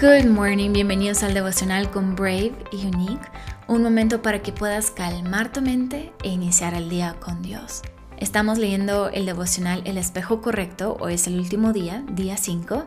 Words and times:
Good 0.00 0.26
morning, 0.26 0.72
bienvenidos 0.72 1.24
al 1.24 1.34
devocional 1.34 1.90
con 1.90 2.14
Brave 2.14 2.52
y 2.70 2.86
Unique, 2.86 3.28
un 3.66 3.82
momento 3.82 4.22
para 4.22 4.40
que 4.42 4.52
puedas 4.52 4.92
calmar 4.92 5.50
tu 5.50 5.60
mente 5.60 6.12
e 6.22 6.28
iniciar 6.28 6.74
el 6.74 6.88
día 6.88 7.16
con 7.18 7.42
Dios. 7.42 7.82
Estamos 8.16 8.58
leyendo 8.58 9.08
el 9.08 9.26
devocional 9.26 9.82
El 9.84 9.98
espejo 9.98 10.40
correcto, 10.40 10.96
hoy 11.00 11.14
es 11.14 11.26
el 11.26 11.36
último 11.36 11.72
día, 11.72 12.04
día 12.12 12.36
5. 12.36 12.86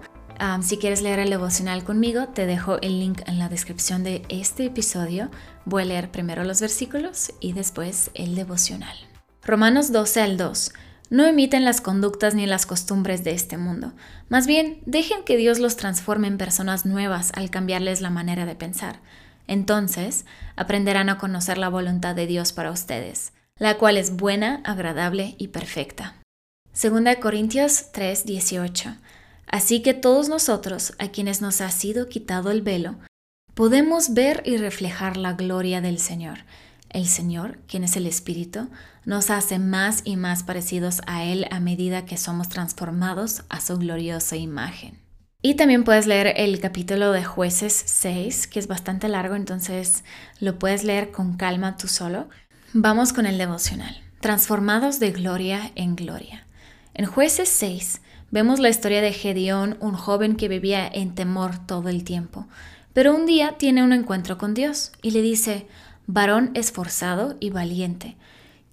si 0.61 0.77
quieres 0.77 1.01
leer 1.01 1.19
el 1.19 1.31
devocional 1.31 1.83
conmigo, 1.83 2.29
te 2.29 2.45
dejo 2.45 2.79
el 2.79 3.01
link 3.01 3.23
en 3.25 3.39
la 3.39 3.49
descripción 3.49 4.05
de 4.05 4.21
este 4.29 4.67
episodio. 4.67 5.29
Voy 5.65 5.83
a 5.83 5.87
leer 5.87 6.11
primero 6.11 6.45
los 6.45 6.61
versículos 6.61 7.33
y 7.41 7.51
después 7.51 8.11
el 8.13 8.35
devocional. 8.35 8.95
Romanos 9.43 9.91
12 9.91 10.21
al 10.21 10.37
2. 10.37 10.71
No 11.11 11.27
imiten 11.27 11.65
las 11.65 11.81
conductas 11.81 12.35
ni 12.35 12.45
las 12.45 12.65
costumbres 12.65 13.25
de 13.25 13.31
este 13.31 13.57
mundo. 13.57 13.91
Más 14.29 14.47
bien, 14.47 14.81
dejen 14.85 15.25
que 15.25 15.35
Dios 15.35 15.59
los 15.59 15.75
transforme 15.75 16.29
en 16.29 16.37
personas 16.37 16.85
nuevas 16.85 17.33
al 17.35 17.49
cambiarles 17.49 17.99
la 17.99 18.09
manera 18.09 18.45
de 18.45 18.55
pensar. 18.55 19.01
Entonces, 19.45 20.25
aprenderán 20.55 21.09
a 21.09 21.17
conocer 21.17 21.57
la 21.57 21.67
voluntad 21.67 22.15
de 22.15 22.27
Dios 22.27 22.53
para 22.53 22.71
ustedes, 22.71 23.33
la 23.59 23.77
cual 23.77 23.97
es 23.97 24.15
buena, 24.15 24.61
agradable 24.63 25.35
y 25.37 25.49
perfecta. 25.49 26.15
2 26.81 27.17
Corintios 27.21 27.91
3:18 27.91 28.95
Así 29.47 29.81
que 29.81 29.93
todos 29.93 30.29
nosotros, 30.29 30.93
a 30.97 31.09
quienes 31.09 31.41
nos 31.41 31.59
ha 31.59 31.71
sido 31.71 32.07
quitado 32.07 32.51
el 32.51 32.61
velo, 32.61 32.95
podemos 33.53 34.13
ver 34.13 34.43
y 34.45 34.55
reflejar 34.55 35.17
la 35.17 35.33
gloria 35.33 35.81
del 35.81 35.99
Señor 35.99 36.45
el 36.93 37.07
Señor, 37.07 37.57
quien 37.67 37.83
es 37.83 37.95
el 37.95 38.05
Espíritu, 38.05 38.69
nos 39.05 39.29
hace 39.29 39.59
más 39.59 40.01
y 40.03 40.15
más 40.15 40.43
parecidos 40.43 41.01
a 41.07 41.23
Él 41.23 41.47
a 41.51 41.59
medida 41.59 42.05
que 42.05 42.17
somos 42.17 42.49
transformados 42.49 43.43
a 43.49 43.61
su 43.61 43.77
gloriosa 43.77 44.35
imagen. 44.35 44.99
Y 45.43 45.55
también 45.55 45.83
puedes 45.83 46.05
leer 46.05 46.33
el 46.37 46.59
capítulo 46.59 47.11
de 47.11 47.23
jueces 47.23 47.73
6, 47.73 48.45
que 48.45 48.59
es 48.59 48.67
bastante 48.67 49.07
largo, 49.07 49.35
entonces 49.35 50.03
lo 50.39 50.59
puedes 50.59 50.83
leer 50.83 51.11
con 51.11 51.35
calma 51.35 51.77
tú 51.77 51.87
solo. 51.87 52.29
Vamos 52.73 53.11
con 53.11 53.25
el 53.25 53.39
devocional. 53.39 54.01
Transformados 54.19 54.99
de 54.99 55.11
gloria 55.11 55.71
en 55.73 55.95
gloria. 55.95 56.45
En 56.93 57.07
jueces 57.07 57.49
6 57.49 58.01
vemos 58.29 58.59
la 58.59 58.69
historia 58.69 59.01
de 59.01 59.13
Gedeón, 59.13 59.77
un 59.79 59.93
joven 59.93 60.35
que 60.35 60.47
vivía 60.47 60.87
en 60.87 61.15
temor 61.15 61.57
todo 61.65 61.89
el 61.89 62.03
tiempo, 62.03 62.47
pero 62.93 63.15
un 63.15 63.25
día 63.25 63.55
tiene 63.57 63.83
un 63.83 63.93
encuentro 63.93 64.37
con 64.37 64.53
Dios 64.53 64.91
y 65.01 65.11
le 65.11 65.23
dice, 65.23 65.65
varón 66.05 66.51
esforzado 66.53 67.35
y 67.39 67.49
valiente. 67.49 68.15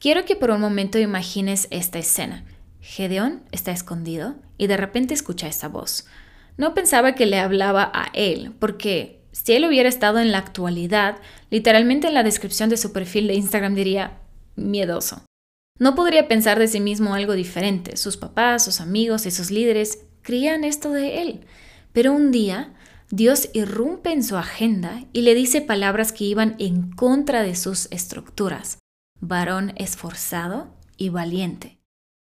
Quiero 0.01 0.25
que 0.25 0.37
por 0.37 0.51
un 0.51 0.61
momento 0.61 0.99
imagines 0.99 1.67
esta 1.71 1.99
escena. 1.99 2.45
Gedeón 2.81 3.43
está 3.51 3.73
escondido 3.73 4.37
y 4.57 4.69
de 4.69 4.77
repente 4.77 5.13
escucha 5.13 5.49
esa 5.49 5.69
voz. 5.69 6.07
No 6.57 6.73
pensaba 6.73 7.15
que 7.15 7.27
le 7.27 7.41
hablaba 7.41 7.91
a 7.93 8.11
él, 8.15 8.53
porque 8.61 9.21
si 9.33 9.55
él 9.55 9.65
hubiera 9.65 9.89
estado 9.89 10.21
en 10.21 10.31
la 10.31 10.39
actualidad, 10.39 11.17
literalmente 11.51 12.07
en 12.09 12.15
la 12.15 12.23
descripción 12.23 12.71
de 12.71 12.77
su 12.77 12.93
perfil 12.93 13.27
de 13.27 13.35
Instagram 13.35 13.75
diría 13.75 14.19
miedoso. 14.55 15.23
No 15.81 15.95
podría 15.95 16.29
pensar 16.29 16.59
de 16.59 16.69
sí 16.69 16.81
mismo 16.81 17.15
algo 17.15 17.33
diferente. 17.33 17.97
Sus 17.97 18.17
papás, 18.17 18.65
sus 18.65 18.81
amigos 18.81 19.27
y 19.27 19.33
sus 19.33 19.51
líderes 19.51 20.07
creían 20.23 20.65
esto 20.65 20.93
de 20.93 21.23
él. 21.23 21.41
Pero 21.93 22.13
un 22.13 22.31
día 22.31 22.75
Dios 23.11 23.49
irrumpe 23.53 24.13
en 24.13 24.23
su 24.23 24.37
agenda 24.37 25.05
y 25.13 25.23
le 25.23 25.35
dice 25.35 25.61
palabras 25.61 26.13
que 26.13 26.25
iban 26.25 26.55
en 26.59 26.91
contra 26.91 27.43
de 27.43 27.57
sus 27.57 27.89
estructuras. 27.91 28.79
Varón 29.21 29.73
esforzado 29.77 30.69
y 30.97 31.09
valiente. 31.09 31.79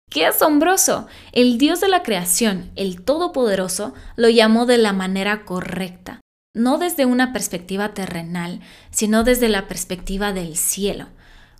¡Qué 0.09 0.25
asombroso! 0.25 1.07
El 1.31 1.57
Dios 1.57 1.79
de 1.79 1.87
la 1.87 2.03
creación, 2.03 2.71
el 2.75 3.01
Todopoderoso, 3.01 3.93
lo 4.17 4.29
llamó 4.29 4.65
de 4.65 4.77
la 4.77 4.91
manera 4.91 5.45
correcta, 5.45 6.19
no 6.53 6.77
desde 6.77 7.05
una 7.05 7.31
perspectiva 7.31 7.93
terrenal, 7.93 8.59
sino 8.89 9.23
desde 9.23 9.47
la 9.47 9.67
perspectiva 9.67 10.33
del 10.33 10.57
cielo. 10.57 11.07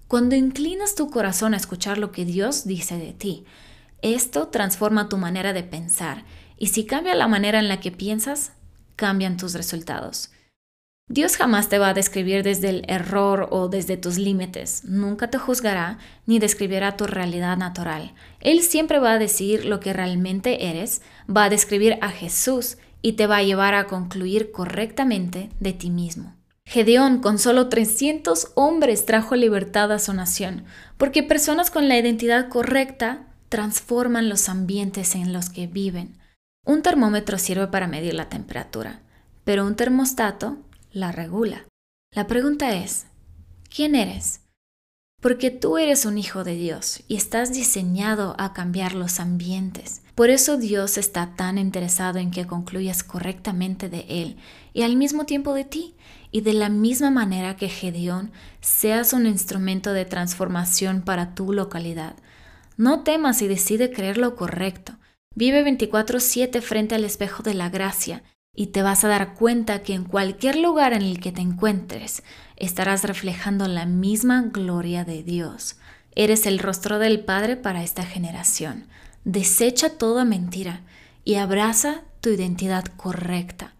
Cuando 0.08 0.36
inclinas 0.36 0.96
tu 0.96 1.10
corazón 1.10 1.54
a 1.54 1.58
escuchar 1.58 1.98
lo 1.98 2.12
que 2.12 2.26
Dios 2.26 2.66
dice 2.66 2.98
de 2.98 3.14
ti, 3.14 3.46
esto 4.02 4.50
transforma 4.50 5.08
tu 5.08 5.18
manera 5.18 5.54
de 5.54 5.64
pensar, 5.64 6.26
y 6.58 6.68
si 6.68 6.86
cambia 6.86 7.16
la 7.16 7.30
manera 7.30 7.60
en 7.60 7.70
la 7.70 7.80
que 7.80 7.92
piensas, 7.92 8.52
cambian 8.98 9.38
tus 9.38 9.54
resultados. 9.54 10.31
Dios 11.14 11.36
jamás 11.36 11.68
te 11.68 11.78
va 11.78 11.90
a 11.90 11.94
describir 11.94 12.42
desde 12.42 12.70
el 12.70 12.86
error 12.88 13.50
o 13.52 13.68
desde 13.68 13.98
tus 13.98 14.18
límites, 14.18 14.86
nunca 14.86 15.30
te 15.30 15.38
juzgará 15.38 15.98
ni 16.26 16.40
describirá 16.40 16.96
tu 16.96 17.06
realidad 17.06 17.58
natural. 17.58 18.14
Él 18.40 18.62
siempre 18.62 18.98
va 18.98 19.12
a 19.12 19.20
decir 19.20 19.66
lo 19.66 19.82
que 19.82 19.92
realmente 19.92 20.70
eres, 20.70 21.02
va 21.30 21.44
a 21.44 21.50
describir 21.50 21.98
a 22.00 22.08
Jesús 22.08 22.78
y 23.02 23.14
te 23.14 23.28
va 23.28 23.38
a 23.38 23.44
llevar 23.44 23.74
a 23.74 23.88
concluir 23.88 24.54
correctamente 24.54 25.50
de 25.60 25.74
ti 25.74 25.90
mismo. 25.90 26.34
Gedeón 26.64 27.20
con 27.20 27.40
solo 27.40 27.68
300 27.68 28.54
hombres 28.56 29.06
trajo 29.06 29.36
libertad 29.36 29.92
a 29.92 30.00
su 30.00 30.14
nación, 30.14 30.64
porque 30.98 31.24
personas 31.24 31.72
con 31.72 31.90
la 31.90 31.98
identidad 31.98 32.48
correcta 32.48 33.28
transforman 33.50 34.30
los 34.30 34.48
ambientes 34.48 35.16
en 35.16 35.34
los 35.34 35.50
que 35.50 35.68
viven. 35.68 36.18
Un 36.66 36.82
termómetro 36.82 37.38
sirve 37.38 37.68
para 37.68 37.88
medir 37.88 38.14
la 38.14 38.30
temperatura, 38.30 39.02
pero 39.44 39.68
un 39.68 39.76
termostato 39.76 40.58
la 40.94 41.12
regula. 41.12 41.68
La 42.13 42.28
pregunta 42.28 42.75
es, 42.75 43.06
¿quién 43.74 43.96
eres? 43.96 44.41
Porque 45.22 45.52
tú 45.52 45.78
eres 45.78 46.06
un 46.06 46.18
hijo 46.18 46.44
de 46.44 46.56
Dios 46.56 47.03
y 47.07 47.16
estás 47.16 47.53
diseñado 47.53 48.35
a 48.40 48.53
cambiar 48.53 48.96
los 48.96 49.19
ambientes. 49.19 50.01
Por 50.16 50.30
eso 50.30 50.57
Dios 50.57 50.97
está 50.97 51.35
tan 51.35 51.57
interesado 51.57 52.18
en 52.19 52.31
que 52.31 52.47
concluyas 52.47 53.03
correctamente 53.03 53.88
de 53.88 54.06
Él 54.09 54.38
y 54.74 54.81
al 54.81 54.96
mismo 54.96 55.25
tiempo 55.25 55.53
de 55.53 55.63
ti. 55.63 55.96
Y 56.34 56.41
de 56.41 56.53
la 56.53 56.69
misma 56.69 57.12
manera 57.12 57.57
que 57.57 57.68
Gedeón, 57.68 58.31
seas 58.62 59.12
un 59.12 59.25
instrumento 59.25 59.91
de 59.91 60.06
transformación 60.06 61.01
para 61.01 61.35
tu 61.35 61.51
localidad. 61.51 62.16
No 62.78 63.03
temas 63.03 63.41
y 63.41 63.50
decide 63.50 63.91
creer 63.91 64.18
lo 64.18 64.38
correcto. 64.38 64.94
Vive 65.35 65.62
24/7 65.62 66.62
frente 66.62 66.96
al 66.96 67.03
espejo 67.03 67.44
de 67.44 67.53
la 67.53 67.69
gracia 67.69 68.24
y 68.53 68.67
te 68.67 68.81
vas 68.81 69.03
a 69.03 69.07
dar 69.07 69.34
cuenta 69.34 69.81
que 69.81 69.94
en 69.94 70.03
cualquier 70.03 70.57
lugar 70.57 70.94
en 70.94 71.03
el 71.03 71.19
que 71.19 71.31
te 71.31 71.41
encuentres 71.41 72.23
estarás 72.57 73.03
reflejando 73.03 73.67
la 73.67 73.85
misma 73.85 74.41
gloria 74.44 75.06
de 75.06 75.23
Dios. 75.23 75.78
Eres 76.16 76.45
el 76.45 76.59
rostro 76.59 77.00
del 77.00 77.23
Padre 77.23 77.56
para 77.56 77.84
esta 77.84 78.03
generación. 78.03 78.88
Desecha 79.23 79.97
toda 79.97 80.25
mentira 80.25 80.81
y 81.23 81.35
abraza 81.35 82.01
tu 82.19 82.29
identidad 82.29 82.85
correcta. 82.97 83.73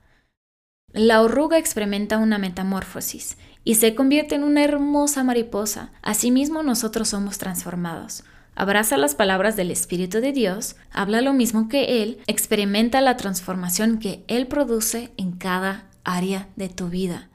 La 0.94 1.22
oruga 1.22 1.58
experimenta 1.58 2.18
una 2.18 2.38
metamorfosis 2.38 3.38
y 3.64 3.76
se 3.76 3.96
convierte 3.96 4.36
en 4.36 4.44
una 4.44 4.64
hermosa 4.64 5.24
mariposa. 5.24 5.92
Asimismo 6.02 6.64
nosotros 6.64 7.10
somos 7.10 7.38
transformados. 7.38 8.24
Abraza 8.56 8.98
las 8.98 9.16
palabras 9.16 9.56
del 9.56 9.72
Espíritu 9.72 10.20
de 10.20 10.34
Dios, 10.34 10.76
habla 10.92 11.22
lo 11.22 11.34
mismo 11.34 11.70
que 11.70 12.04
Él, 12.04 12.20
experimenta 12.28 13.02
la 13.02 13.18
transformación 13.18 14.00
que 14.00 14.24
Él 14.28 14.48
produce 14.48 15.12
en 15.18 15.32
cada 15.32 15.88
área 16.04 16.50
de 16.56 16.70
tu 16.70 16.90
vida. 16.90 17.30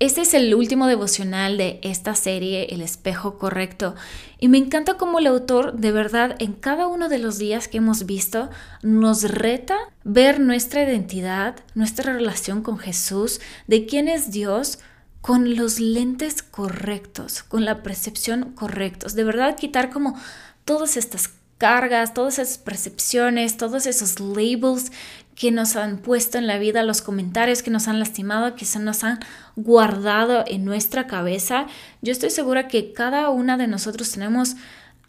Este 0.00 0.22
es 0.22 0.32
el 0.32 0.54
último 0.54 0.86
devocional 0.86 1.58
de 1.58 1.78
esta 1.82 2.14
serie, 2.14 2.68
El 2.70 2.80
espejo 2.80 3.38
correcto, 3.38 3.94
y 4.38 4.48
me 4.48 4.56
encanta 4.56 4.94
cómo 4.94 5.18
el 5.18 5.26
autor 5.26 5.74
de 5.74 5.92
verdad 5.92 6.36
en 6.38 6.54
cada 6.54 6.86
uno 6.86 7.10
de 7.10 7.18
los 7.18 7.36
días 7.36 7.68
que 7.68 7.76
hemos 7.76 8.06
visto 8.06 8.48
nos 8.82 9.24
reta 9.24 9.76
ver 10.02 10.40
nuestra 10.40 10.82
identidad, 10.82 11.56
nuestra 11.74 12.14
relación 12.14 12.62
con 12.62 12.78
Jesús, 12.78 13.42
de 13.66 13.84
quién 13.84 14.08
es 14.08 14.30
Dios, 14.30 14.78
con 15.20 15.56
los 15.56 15.80
lentes 15.80 16.42
correctos, 16.42 17.42
con 17.42 17.64
la 17.64 17.82
percepción 17.82 18.52
correctos. 18.52 19.14
De 19.14 19.24
verdad 19.24 19.56
quitar 19.56 19.90
como 19.90 20.18
todas 20.64 20.96
estas 20.96 21.30
cargas, 21.58 22.14
todas 22.14 22.38
esas 22.38 22.56
percepciones, 22.56 23.58
todos 23.58 23.86
esos 23.86 24.18
labels 24.18 24.90
que 25.34 25.50
nos 25.50 25.76
han 25.76 25.98
puesto 25.98 26.38
en 26.38 26.46
la 26.46 26.58
vida, 26.58 26.82
los 26.82 27.02
comentarios 27.02 27.62
que 27.62 27.70
nos 27.70 27.88
han 27.88 27.98
lastimado, 27.98 28.56
que 28.56 28.64
se 28.64 28.78
nos 28.78 29.04
han 29.04 29.20
guardado 29.56 30.44
en 30.46 30.64
nuestra 30.64 31.06
cabeza. 31.06 31.66
Yo 32.02 32.12
estoy 32.12 32.30
segura 32.30 32.68
que 32.68 32.92
cada 32.92 33.28
una 33.30 33.56
de 33.56 33.66
nosotros 33.66 34.10
tenemos 34.10 34.56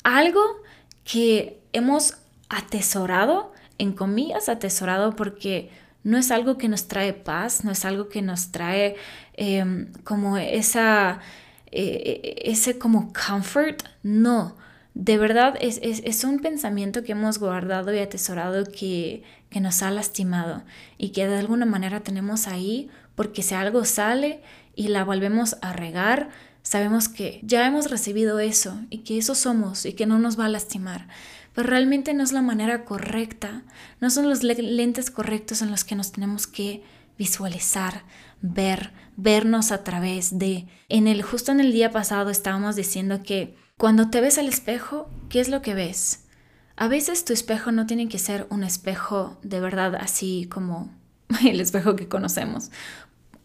algo 0.03 0.41
que 1.03 1.59
hemos 1.73 2.15
atesorado, 2.49 3.53
en 3.77 3.93
comillas 3.93 4.49
atesorado, 4.49 5.15
porque 5.15 5.69
no 6.03 6.17
es 6.17 6.31
algo 6.31 6.57
que 6.57 6.67
nos 6.67 6.87
trae 6.87 7.13
paz, 7.13 7.63
no 7.63 7.71
es 7.71 7.85
algo 7.85 8.09
que 8.09 8.21
nos 8.21 8.51
trae 8.51 8.95
em, 9.33 9.91
como 10.03 10.37
esa, 10.37 11.19
eh, 11.71 12.41
ese 12.45 12.77
como 12.77 13.13
comfort, 13.13 13.83
no. 14.03 14.57
De 14.93 15.17
verdad 15.17 15.55
es, 15.61 15.79
es, 15.81 16.23
un 16.25 16.39
pensamiento 16.39 17.03
que 17.03 17.13
hemos 17.13 17.39
guardado 17.39 17.93
y 17.93 17.99
atesorado 17.99 18.65
que, 18.65 19.23
que 19.49 19.61
nos 19.61 19.81
ha 19.83 19.91
lastimado 19.91 20.63
y 20.97 21.09
que 21.09 21.27
de 21.27 21.37
alguna 21.37 21.65
manera 21.65 22.01
tenemos 22.01 22.47
ahí 22.47 22.89
porque 23.15 23.41
si 23.41 23.55
algo 23.55 23.85
sale 23.85 24.41
y 24.75 24.89
la 24.89 25.05
volvemos 25.05 25.57
a 25.61 25.71
regar, 25.71 26.29
sabemos 26.63 27.09
que 27.09 27.39
ya 27.43 27.65
hemos 27.65 27.89
recibido 27.89 28.39
eso 28.39 28.79
y 28.89 28.99
que 28.99 29.17
eso 29.17 29.35
somos 29.35 29.85
y 29.85 29.93
que 29.93 30.05
no 30.05 30.19
nos 30.19 30.39
va 30.39 30.45
a 30.45 30.49
lastimar 30.49 31.07
pero 31.53 31.69
realmente 31.69 32.13
no 32.13 32.23
es 32.23 32.31
la 32.31 32.41
manera 32.41 32.85
correcta, 32.85 33.63
no 33.99 34.09
son 34.09 34.29
los 34.29 34.43
lentes 34.43 35.11
correctos 35.11 35.61
en 35.61 35.71
los 35.71 35.83
que 35.83 35.95
nos 35.95 36.11
tenemos 36.11 36.47
que 36.47 36.83
visualizar, 37.17 38.03
ver, 38.41 38.91
vernos 39.17 39.71
a 39.71 39.83
través 39.83 40.39
de. 40.39 40.67
En 40.87 41.07
el 41.07 41.21
justo 41.21 41.51
en 41.51 41.59
el 41.59 41.71
día 41.71 41.91
pasado 41.91 42.29
estábamos 42.29 42.75
diciendo 42.75 43.21
que 43.23 43.55
cuando 43.77 44.09
te 44.09 44.21
ves 44.21 44.37
al 44.37 44.47
espejo, 44.47 45.09
¿qué 45.29 45.39
es 45.39 45.49
lo 45.49 45.61
que 45.61 45.73
ves? 45.73 46.25
A 46.77 46.87
veces 46.87 47.25
tu 47.25 47.33
espejo 47.33 47.71
no 47.71 47.85
tiene 47.85 48.07
que 48.07 48.17
ser 48.17 48.47
un 48.49 48.63
espejo 48.63 49.37
de 49.43 49.59
verdad 49.59 49.95
así 49.95 50.47
como 50.49 50.89
el 51.45 51.59
espejo 51.59 51.95
que 51.95 52.07
conocemos. 52.07 52.71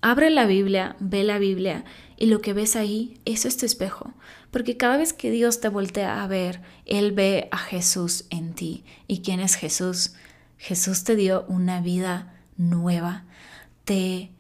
Abre 0.00 0.30
la 0.30 0.46
Biblia, 0.46 0.96
ve 1.00 1.24
la 1.24 1.38
Biblia 1.38 1.84
y 2.16 2.26
lo 2.26 2.40
que 2.40 2.52
ves 2.52 2.76
ahí, 2.76 3.20
eso 3.24 3.48
es 3.48 3.56
tu 3.56 3.66
espejo. 3.66 4.14
Porque 4.50 4.76
cada 4.76 4.96
vez 4.96 5.12
que 5.12 5.30
Dios 5.30 5.60
te 5.60 5.68
voltea 5.68 6.22
a 6.22 6.26
ver, 6.26 6.62
Él 6.84 7.12
ve 7.12 7.48
a 7.50 7.58
Jesús 7.58 8.24
en 8.30 8.54
ti. 8.54 8.84
¿Y 9.06 9.20
quién 9.20 9.40
es 9.40 9.54
Jesús? 9.54 10.14
Jesús 10.58 11.04
te 11.04 11.16
dio 11.16 11.44
una 11.48 11.80
vida 11.80 12.34
nueva. 12.56 13.24
Te 13.84 14.30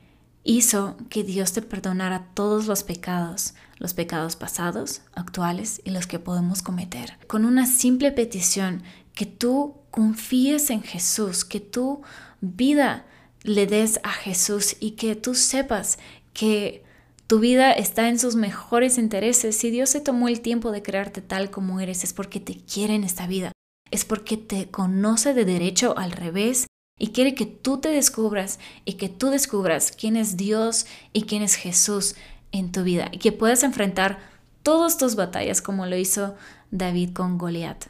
hizo 0.44 0.96
que 1.10 1.24
Dios 1.24 1.52
te 1.52 1.60
perdonara 1.60 2.28
todos 2.34 2.66
los 2.66 2.82
pecados, 2.82 3.54
los 3.78 3.94
pecados 3.94 4.36
pasados, 4.36 5.02
actuales 5.14 5.82
y 5.84 5.90
los 5.90 6.06
que 6.06 6.18
podemos 6.18 6.62
cometer. 6.62 7.18
Con 7.26 7.44
una 7.44 7.66
simple 7.66 8.12
petición, 8.12 8.82
que 9.14 9.26
tú 9.26 9.74
confíes 9.90 10.70
en 10.70 10.82
Jesús, 10.82 11.44
que 11.44 11.60
tu 11.60 12.02
vida 12.40 13.06
le 13.42 13.66
des 13.66 14.00
a 14.02 14.12
Jesús 14.12 14.76
y 14.80 14.92
que 14.92 15.16
tú 15.16 15.34
sepas 15.34 15.98
que 16.32 16.84
tu 17.26 17.40
vida 17.40 17.72
está 17.72 18.08
en 18.08 18.18
sus 18.18 18.36
mejores 18.36 18.98
intereses. 18.98 19.56
Si 19.56 19.70
Dios 19.70 19.90
se 19.90 20.00
tomó 20.00 20.28
el 20.28 20.40
tiempo 20.40 20.70
de 20.70 20.82
crearte 20.82 21.20
tal 21.20 21.50
como 21.50 21.80
eres, 21.80 22.04
es 22.04 22.12
porque 22.12 22.40
te 22.40 22.56
quiere 22.56 22.94
en 22.94 23.04
esta 23.04 23.26
vida. 23.26 23.52
Es 23.90 24.04
porque 24.04 24.36
te 24.36 24.68
conoce 24.68 25.34
de 25.34 25.44
derecho 25.44 25.96
al 25.98 26.12
revés 26.12 26.66
y 26.98 27.08
quiere 27.08 27.34
que 27.34 27.46
tú 27.46 27.78
te 27.78 27.88
descubras 27.88 28.58
y 28.84 28.94
que 28.94 29.08
tú 29.08 29.30
descubras 29.30 29.92
quién 29.92 30.16
es 30.16 30.36
Dios 30.36 30.86
y 31.12 31.22
quién 31.22 31.42
es 31.42 31.54
Jesús 31.54 32.14
en 32.52 32.72
tu 32.72 32.84
vida 32.84 33.08
y 33.12 33.18
que 33.18 33.32
puedas 33.32 33.62
enfrentar 33.62 34.18
todas 34.62 34.96
tus 34.96 35.14
batallas 35.14 35.60
como 35.62 35.86
lo 35.86 35.96
hizo 35.96 36.36
David 36.70 37.12
con 37.12 37.38
Goliat. 37.38 37.86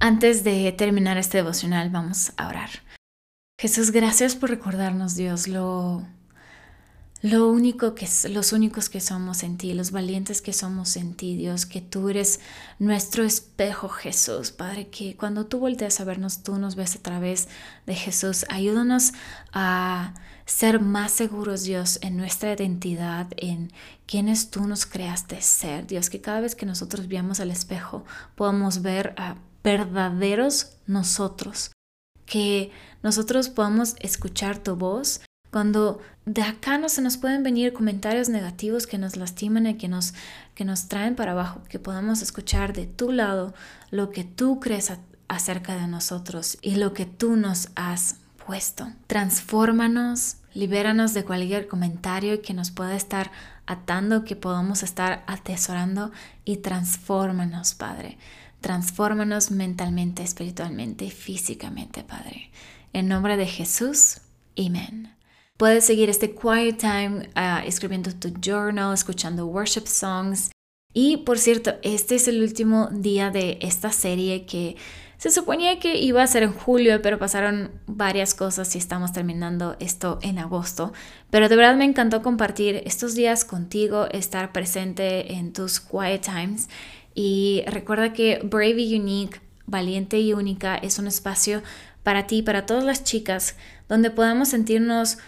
Antes 0.00 0.44
de 0.44 0.70
terminar 0.72 1.18
este 1.18 1.38
devocional, 1.38 1.90
vamos 1.90 2.32
a 2.36 2.48
orar. 2.48 2.70
Jesús, 3.60 3.90
gracias 3.90 4.36
por 4.36 4.50
recordarnos, 4.50 5.16
Dios, 5.16 5.48
lo 5.48 6.06
lo 7.20 7.48
único 7.48 7.96
que 7.96 8.08
los 8.30 8.52
únicos 8.52 8.88
que 8.88 9.00
somos 9.00 9.42
en 9.42 9.58
ti, 9.58 9.74
los 9.74 9.90
valientes 9.90 10.40
que 10.40 10.52
somos 10.52 10.96
en 10.96 11.14
ti, 11.14 11.34
Dios, 11.34 11.66
que 11.66 11.80
tú 11.80 12.08
eres 12.08 12.38
nuestro 12.78 13.24
espejo, 13.24 13.88
Jesús, 13.88 14.52
Padre, 14.52 14.86
que 14.86 15.16
cuando 15.16 15.46
tú 15.46 15.58
volteas 15.58 15.98
a 15.98 16.04
vernos, 16.04 16.44
tú 16.44 16.58
nos 16.58 16.76
ves 16.76 16.94
a 16.94 17.00
través 17.00 17.48
de 17.86 17.96
Jesús. 17.96 18.46
Ayúdanos 18.48 19.14
a 19.52 20.14
ser 20.46 20.80
más 20.80 21.10
seguros, 21.10 21.64
Dios, 21.64 21.98
en 22.02 22.16
nuestra 22.16 22.52
identidad, 22.52 23.26
en 23.36 23.72
quienes 24.06 24.50
tú 24.50 24.68
nos 24.68 24.86
creaste 24.86 25.42
ser, 25.42 25.88
Dios, 25.88 26.10
que 26.10 26.20
cada 26.20 26.40
vez 26.40 26.54
que 26.54 26.66
nosotros 26.66 27.08
veamos 27.08 27.40
al 27.40 27.50
espejo 27.50 28.04
podamos 28.36 28.82
ver 28.82 29.14
a 29.16 29.34
verdaderos 29.64 30.76
nosotros, 30.86 31.72
que 32.28 32.70
nosotros 33.02 33.48
podamos 33.48 33.96
escuchar 34.00 34.58
tu 34.58 34.76
voz 34.76 35.20
cuando 35.50 36.00
de 36.26 36.42
acá 36.42 36.76
no 36.76 36.88
se 36.88 37.00
nos 37.00 37.16
pueden 37.16 37.42
venir 37.42 37.72
comentarios 37.72 38.28
negativos 38.28 38.86
que 38.86 38.98
nos 38.98 39.16
lastiman 39.16 39.66
y 39.66 39.74
que 39.74 39.88
nos, 39.88 40.12
que 40.54 40.64
nos 40.64 40.88
traen 40.88 41.16
para 41.16 41.32
abajo, 41.32 41.62
que 41.68 41.78
podamos 41.78 42.20
escuchar 42.20 42.74
de 42.74 42.86
tu 42.86 43.12
lado 43.12 43.54
lo 43.90 44.10
que 44.10 44.24
tú 44.24 44.60
crees 44.60 44.92
acerca 45.26 45.76
de 45.76 45.86
nosotros 45.86 46.58
y 46.60 46.74
lo 46.74 46.92
que 46.92 47.06
tú 47.06 47.36
nos 47.36 47.70
has 47.76 48.16
puesto. 48.46 48.92
Transfórmanos, 49.06 50.36
libéranos 50.52 51.14
de 51.14 51.24
cualquier 51.24 51.66
comentario 51.66 52.42
que 52.42 52.52
nos 52.52 52.70
pueda 52.70 52.94
estar 52.94 53.30
atando, 53.66 54.24
que 54.24 54.36
podamos 54.36 54.82
estar 54.82 55.24
atesorando 55.26 56.12
y 56.44 56.58
transfórmanos, 56.58 57.74
Padre. 57.74 58.18
Transfórmanos 58.60 59.50
mentalmente, 59.50 60.22
espiritualmente, 60.22 61.10
físicamente, 61.10 62.02
Padre. 62.02 62.50
En 62.92 63.08
nombre 63.08 63.36
de 63.36 63.46
Jesús, 63.46 64.20
amén. 64.56 65.14
Puedes 65.56 65.84
seguir 65.84 66.08
este 66.08 66.34
quiet 66.34 66.78
time 66.78 67.30
ah, 67.34 67.62
escribiendo 67.66 68.12
tu 68.12 68.32
journal, 68.40 68.94
escuchando 68.94 69.46
worship 69.46 69.86
songs. 69.86 70.50
Y 70.92 71.18
por 71.18 71.38
cierto, 71.38 71.74
este 71.82 72.14
es 72.14 72.28
el 72.28 72.42
último 72.42 72.88
día 72.92 73.30
de 73.30 73.58
esta 73.60 73.92
serie 73.92 74.46
que 74.46 74.76
se 75.18 75.32
suponía 75.32 75.80
que 75.80 75.98
iba 75.98 76.22
a 76.22 76.26
ser 76.28 76.44
en 76.44 76.52
julio, 76.52 77.02
pero 77.02 77.18
pasaron 77.18 77.72
varias 77.86 78.34
cosas 78.34 78.72
y 78.76 78.78
estamos 78.78 79.12
terminando 79.12 79.74
esto 79.80 80.20
en 80.22 80.38
agosto. 80.38 80.92
Pero 81.30 81.48
de 81.48 81.56
verdad 81.56 81.74
me 81.74 81.84
encantó 81.84 82.22
compartir 82.22 82.82
estos 82.86 83.16
días 83.16 83.44
contigo, 83.44 84.06
estar 84.12 84.52
presente 84.52 85.34
en 85.34 85.52
tus 85.52 85.80
quiet 85.80 86.22
times. 86.22 86.68
Y 87.20 87.64
recuerda 87.66 88.12
que 88.12 88.38
Brave 88.44 88.80
y 88.80 88.96
Unique, 88.96 89.40
Valiente 89.66 90.20
y 90.20 90.34
Única, 90.34 90.76
es 90.76 91.00
un 91.00 91.08
espacio 91.08 91.64
para 92.04 92.28
ti, 92.28 92.42
para 92.42 92.64
todas 92.64 92.84
las 92.84 93.02
chicas, 93.02 93.56
donde 93.88 94.12
podamos 94.12 94.50
sentirnos 94.50 95.18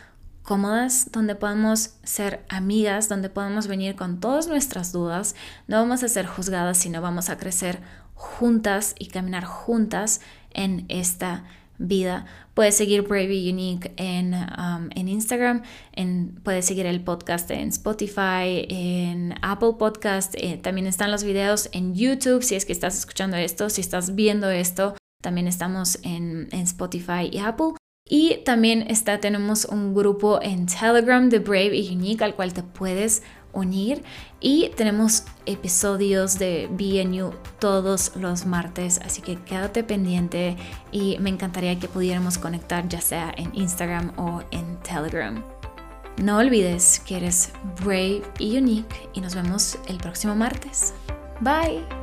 cómodas, 0.45 1.11
donde 1.11 1.35
podamos 1.35 1.95
ser 2.05 2.45
amigas, 2.49 3.09
donde 3.09 3.29
podamos 3.29 3.67
venir 3.67 3.97
con 3.97 4.21
todas 4.21 4.47
nuestras 4.47 4.93
dudas. 4.93 5.35
No 5.67 5.79
vamos 5.79 6.05
a 6.05 6.09
ser 6.09 6.27
juzgadas, 6.27 6.79
sino 6.79 7.01
vamos 7.01 7.29
a 7.29 7.39
crecer 7.39 7.81
juntas 8.15 8.95
y 8.97 9.09
caminar 9.09 9.45
juntas 9.45 10.21
en 10.55 10.85
esta 10.89 11.43
vida. 11.81 12.27
Puedes 12.55 12.77
seguir 12.77 13.03
Brave 13.03 13.51
Unique 13.51 13.93
en, 13.97 14.35
um, 14.35 14.91
en 14.95 15.09
Instagram, 15.09 15.63
en, 15.93 16.39
puedes 16.45 16.67
seguir 16.67 16.87
el 16.87 17.03
podcast 17.03 17.51
en 17.51 17.69
Spotify, 17.69 18.67
en 18.69 19.35
Apple 19.43 19.75
Podcast, 19.79 20.35
eh, 20.37 20.59
también 20.63 20.87
están 20.87 21.11
los 21.11 21.25
videos 21.25 21.69
en 21.73 21.95
YouTube, 21.95 22.43
si 22.43 22.55
es 22.55 22.65
que 22.65 22.73
estás 22.73 22.99
escuchando 22.99 23.37
esto, 23.37 23.71
si 23.71 23.81
estás 23.81 24.15
viendo 24.15 24.51
esto, 24.51 24.95
también 25.23 25.49
estamos 25.49 25.99
en, 26.03 26.49
en 26.53 26.61
Spotify 26.61 27.29
y 27.33 27.39
Apple. 27.39 27.73
Y 28.13 28.39
también 28.45 28.83
está, 28.89 29.21
tenemos 29.21 29.67
un 29.67 29.95
grupo 29.95 30.41
en 30.43 30.67
Telegram 30.67 31.29
de 31.29 31.39
Brave 31.39 31.77
y 31.77 31.95
Unique 31.95 32.25
al 32.25 32.35
cual 32.35 32.53
te 32.53 32.65
puedes 32.65 33.23
unir. 33.53 34.03
Y 34.41 34.71
tenemos 34.77 35.25
episodios 35.47 36.39
de 36.39 36.69
BNU 36.71 37.33
todos 37.59 38.13
los 38.17 38.47
martes, 38.47 39.01
así 39.05 39.23
que 39.23 39.37
quédate 39.37 39.85
pendiente 39.85 40.57
y 40.93 41.19
me 41.19 41.31
encantaría 41.31 41.79
que 41.79 41.89
pudiéramos 41.89 42.39
conectar 42.39 42.89
ya 42.89 43.01
sea 43.01 43.33
en 43.37 43.51
Instagram 43.55 44.13
o 44.17 44.43
en 44.51 44.77
Telegram. 44.79 45.43
No 46.17 46.39
olvides 46.39 47.01
que 47.01 47.17
eres 47.17 47.53
brave 47.83 48.23
y 48.39 48.59
unique 48.59 49.09
y 49.15 49.21
nos 49.21 49.35
vemos 49.35 49.79
el 49.89 49.97
próximo 49.97 50.35
martes. 50.35 50.93
Bye. 51.41 52.00